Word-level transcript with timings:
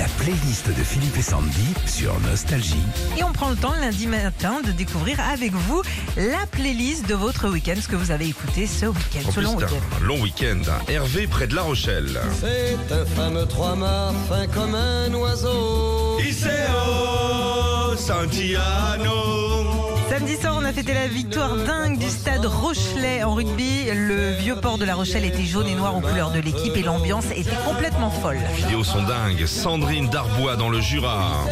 La 0.00 0.06
playlist 0.16 0.66
de 0.68 0.82
Philippe 0.82 1.18
et 1.18 1.22
Sandy 1.22 1.74
sur 1.84 2.18
Nostalgie. 2.20 2.82
Et 3.18 3.22
on 3.22 3.32
prend 3.32 3.50
le 3.50 3.56
temps 3.56 3.74
lundi 3.78 4.06
matin 4.06 4.62
de 4.64 4.72
découvrir 4.72 5.20
avec 5.20 5.52
vous 5.52 5.82
la 6.16 6.46
playlist 6.50 7.06
de 7.06 7.14
votre 7.14 7.50
week-end, 7.50 7.74
ce 7.78 7.86
que 7.86 7.96
vous 7.96 8.10
avez 8.10 8.26
écouté 8.28 8.66
ce 8.66 8.86
week-end, 8.86 9.28
En 9.28 9.32
ce 9.32 9.40
long 9.40 9.56
week-end. 9.56 9.74
un 10.00 10.06
long 10.06 10.20
week-end. 10.22 10.60
hein. 10.70 10.82
Hervé 10.88 11.26
près 11.26 11.46
de 11.46 11.54
La 11.54 11.60
Rochelle. 11.62 12.18
C'est 12.40 12.78
un 12.94 13.04
fameux 13.04 13.44
trois-mâts 13.44 14.14
fin 14.26 14.46
comme 14.46 14.74
un 14.74 15.12
oiseau. 15.12 16.18
Iseo 16.20 17.94
Santiano. 17.98 19.59
Samedi 20.10 20.36
soir, 20.36 20.56
on 20.58 20.64
a 20.64 20.72
fêté 20.72 20.92
la 20.92 21.06
victoire 21.06 21.54
dingue 21.54 21.96
du 21.96 22.10
stade 22.10 22.44
Rochelet 22.44 23.22
en 23.22 23.32
rugby. 23.32 23.84
Le 23.94 24.32
vieux 24.32 24.56
port 24.56 24.76
de 24.76 24.84
La 24.84 24.96
Rochelle 24.96 25.24
était 25.24 25.44
jaune 25.44 25.68
et 25.68 25.76
noir 25.76 25.94
en 25.94 26.00
couleur 26.00 26.32
de 26.32 26.40
l'équipe 26.40 26.76
et 26.76 26.82
l'ambiance 26.82 27.26
était 27.26 27.54
complètement 27.64 28.10
folle. 28.10 28.38
Les 28.56 28.62
vidéos 28.64 28.82
sont 28.82 29.04
dingues. 29.04 29.46
Sandrine 29.46 30.08
Darbois 30.08 30.56
dans 30.56 30.68
le 30.68 30.80
Jura. 30.80 31.46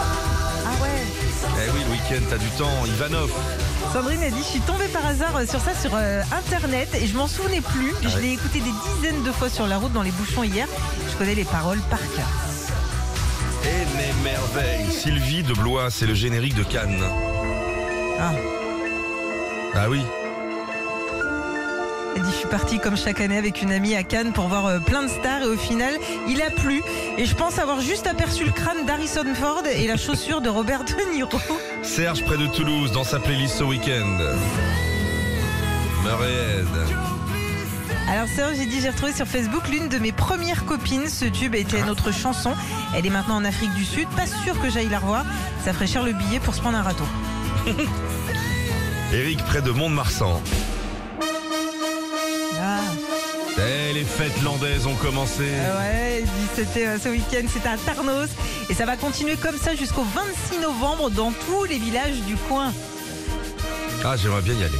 Ah 0.00 0.82
ouais 0.84 1.02
Eh 1.66 1.70
oui, 1.72 1.80
le 1.84 1.90
week-end, 1.90 2.24
t'as 2.30 2.38
du 2.38 2.48
temps. 2.50 2.86
Ivanov. 2.86 3.32
Sandrine 3.92 4.22
a 4.22 4.30
dit 4.30 4.38
Je 4.38 4.50
suis 4.50 4.60
tombée 4.60 4.86
par 4.86 5.04
hasard 5.04 5.32
sur 5.50 5.58
ça 5.58 5.74
sur 5.74 5.96
euh, 5.96 6.22
internet 6.30 6.90
et 6.94 7.08
je 7.08 7.16
m'en 7.16 7.26
souvenais 7.26 7.60
plus. 7.60 7.92
Ah 8.04 8.08
Je 8.08 8.18
l'ai 8.20 8.34
écouté 8.34 8.60
des 8.60 8.72
dizaines 9.00 9.24
de 9.24 9.32
fois 9.32 9.50
sur 9.50 9.66
la 9.66 9.78
route 9.78 9.92
dans 9.92 10.02
les 10.02 10.12
bouchons 10.12 10.44
hier. 10.44 10.68
Je 11.10 11.16
connais 11.16 11.34
les 11.34 11.44
paroles 11.44 11.80
par 11.90 11.98
cœur. 11.98 12.28
Et 13.64 13.84
mes 14.24 14.30
merveilles. 14.30 14.90
Sylvie 14.90 15.42
de 15.42 15.54
Blois, 15.54 15.90
c'est 15.90 16.06
le 16.06 16.14
générique 16.14 16.54
de 16.54 16.62
Cannes. 16.62 17.04
Ah. 18.18 18.32
Ah 19.74 19.88
oui. 19.88 20.00
Elle 22.16 22.22
dit 22.22 22.30
Je 22.30 22.36
suis 22.36 22.48
partie 22.48 22.78
comme 22.78 22.96
chaque 22.96 23.20
année 23.20 23.36
avec 23.36 23.60
une 23.62 23.72
amie 23.72 23.94
à 23.94 24.02
Cannes 24.02 24.32
pour 24.32 24.48
voir 24.48 24.66
euh, 24.66 24.78
plein 24.78 25.02
de 25.02 25.08
stars 25.08 25.42
et 25.42 25.46
au 25.46 25.56
final, 25.56 25.94
il 26.28 26.40
a 26.42 26.50
plu. 26.50 26.82
Et 27.18 27.26
je 27.26 27.34
pense 27.34 27.58
avoir 27.58 27.80
juste 27.80 28.06
aperçu 28.06 28.44
le 28.44 28.52
crâne 28.52 28.86
d'Harrison 28.86 29.34
Ford 29.34 29.62
et 29.66 29.86
la 29.86 29.96
chaussure 29.96 30.40
de 30.40 30.48
Robert 30.48 30.84
De 30.84 31.14
Niro. 31.14 31.38
Serge 31.82 32.24
près 32.24 32.38
de 32.38 32.46
Toulouse 32.46 32.92
dans 32.92 33.04
sa 33.04 33.18
playlist 33.18 33.56
ce 33.58 33.64
week-end. 33.64 34.18
Murray 36.04 36.64
Alors 38.08 38.28
Serge, 38.28 38.56
j'ai 38.56 38.66
dit 38.66 38.80
j'ai 38.80 38.90
retrouvé 38.90 39.12
sur 39.12 39.26
Facebook 39.26 39.68
l'une 39.68 39.88
de 39.88 39.98
mes 39.98 40.12
premières 40.12 40.66
copines. 40.66 41.08
Ce 41.08 41.24
tube 41.24 41.54
était 41.54 41.82
notre 41.84 42.12
chanson. 42.12 42.52
Elle 42.94 43.06
est 43.06 43.10
maintenant 43.10 43.36
en 43.36 43.44
Afrique 43.44 43.72
du 43.74 43.84
Sud. 43.84 44.06
Pas 44.10 44.26
sûr 44.26 44.60
que 44.60 44.70
j'aille 44.70 44.88
la 44.88 44.98
revoir. 44.98 45.24
Ça 45.64 45.72
ferait 45.72 45.86
cher 45.86 46.02
le 46.02 46.12
billet 46.12 46.38
pour 46.38 46.54
se 46.54 46.60
prendre 46.60 46.76
un 46.76 46.82
râteau. 46.82 47.04
Eric 49.12 49.42
près 49.44 49.62
de 49.62 49.70
Mont-de-Marsan. 49.70 50.42
Ah. 52.60 52.80
Eh, 53.56 53.92
les 53.94 54.04
fêtes 54.04 54.42
landaises 54.42 54.86
ont 54.86 54.96
commencé. 54.96 55.44
Euh, 55.44 55.78
ouais, 55.78 56.24
c'était 56.54 56.86
euh, 56.86 56.98
ce 56.98 57.08
week-end, 57.08 57.46
c'était 57.48 57.68
à 57.68 57.76
Tarnos. 57.78 58.28
Et 58.68 58.74
ça 58.74 58.84
va 58.84 58.96
continuer 58.96 59.36
comme 59.36 59.56
ça 59.56 59.74
jusqu'au 59.74 60.04
26 60.14 60.60
novembre 60.60 61.10
dans 61.10 61.32
tous 61.32 61.64
les 61.64 61.78
villages 61.78 62.20
du 62.26 62.36
coin. 62.36 62.72
Ah, 64.04 64.16
j'aimerais 64.16 64.42
bien 64.42 64.54
y 64.54 64.64
aller. 64.64 64.78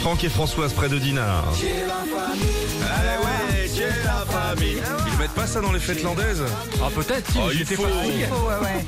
Franck 0.00 0.24
et 0.24 0.28
Françoise 0.28 0.72
près 0.72 0.88
de 0.88 0.98
Dinard. 0.98 1.44
Eh 1.62 1.64
ouais, 1.64 3.70
j'ai 3.74 3.88
la 4.04 4.24
famille. 4.26 4.78
Ils 5.12 5.18
mettent 5.18 5.30
pas 5.32 5.46
ça 5.46 5.60
dans 5.60 5.72
les 5.72 5.80
fêtes 5.80 6.02
landaises? 6.02 6.42
Ah 6.82 6.88
peut-être, 6.94 7.30
si, 7.30 7.38
Oh, 7.42 7.50
il 7.52 7.60
étais 7.62 7.74
faut. 7.76 7.82
pas. 7.82 7.88
Il 8.06 8.24
faut, 8.26 8.34
ouais, 8.46 8.54
ouais. 8.62 8.84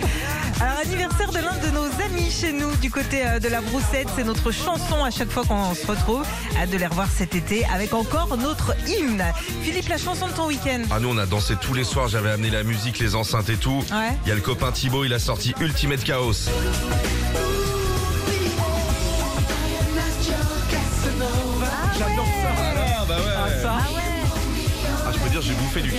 Alors, 0.60 0.78
anniversaire 0.78 1.30
de 1.30 1.38
l'un 1.38 1.56
de 1.58 1.70
nos 1.74 1.84
amis 2.05 2.30
chez 2.30 2.52
nous, 2.52 2.74
du 2.77 2.90
côté 2.90 3.27
euh, 3.27 3.38
de 3.40 3.48
la 3.48 3.60
broussette. 3.60 4.08
C'est 4.16 4.24
notre 4.24 4.50
chanson 4.52 5.05
à 5.05 5.10
chaque 5.10 5.30
fois 5.30 5.44
qu'on 5.44 5.74
se 5.74 5.86
retrouve. 5.86 6.24
Hâte 6.58 6.70
de 6.70 6.77
les 6.78 6.86
revoir 6.86 7.08
cet 7.14 7.34
été 7.34 7.64
avec 7.66 7.92
encore 7.94 8.36
notre 8.38 8.74
hymne. 8.88 9.24
Philippe, 9.62 9.88
la 9.88 9.98
chanson 9.98 10.28
de 10.28 10.33
ton 10.33 10.46
week-end. 10.46 10.83
Ah, 10.90 11.00
nous, 11.00 11.08
on 11.10 11.18
a 11.18 11.27
dansé 11.27 11.55
tous 11.60 11.74
les 11.74 11.84
soirs. 11.84 12.08
J'avais 12.08 12.30
amené 12.30 12.48
la 12.50 12.62
musique, 12.62 12.98
les 13.00 13.14
enceintes 13.16 13.50
et 13.50 13.56
tout. 13.56 13.84
Ouais. 13.90 14.16
Il 14.24 14.28
y 14.28 14.33
a 14.33 14.34
le 14.34 14.40
copain 14.40 14.70
Thibaut, 14.72 15.05
il 15.05 15.12
a 15.12 15.18
sorti 15.18 15.52
Ultimate 15.60 16.05
Chaos. 16.05 16.33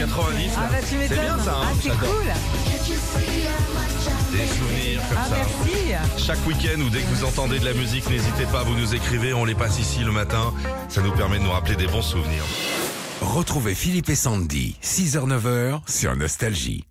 90. 0.08 0.52
Ah 0.58 0.68
bah 0.70 0.78
tu 0.88 0.96
m'étonnes. 0.98 1.18
C'est 1.18 1.24
bien 1.24 1.38
ça, 1.40 1.52
hein 1.56 1.68
Ah, 1.68 1.74
c'est 1.82 1.90
cool. 1.90 2.26
Des 4.32 4.48
souvenirs 4.48 5.02
comme 5.08 5.18
Ah, 5.18 5.30
ça. 5.30 5.36
merci. 5.38 6.26
Chaque 6.26 6.46
week-end 6.48 6.82
ou 6.82 6.90
dès 6.90 7.02
que 7.02 7.08
vous 7.08 7.24
entendez 7.24 7.60
de 7.60 7.66
la 7.66 7.74
musique, 7.74 8.10
n'hésitez 8.10 8.46
pas, 8.52 8.64
vous 8.64 8.76
nous 8.76 8.94
écrivez, 8.96 9.34
on 9.34 9.46
les 9.46 9.56
passe 9.56 9.80
ici 9.80 10.00
le 10.04 10.12
matin. 10.12 10.54
Ça 10.90 11.02
nous 11.02 11.12
permet 11.14 11.38
de 11.40 11.44
nous 11.44 11.52
rappeler 11.52 11.76
des 11.76 11.88
bons 11.88 12.02
souvenirs. 12.02 12.44
Retrouvez 13.22 13.76
Philippe 13.76 14.10
et 14.10 14.16
Sandy, 14.16 14.76
6h-9h 14.84 15.80
sur 15.88 16.14
Nostalgie. 16.18 16.82